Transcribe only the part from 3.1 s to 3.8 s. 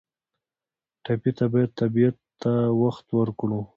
ورکړو.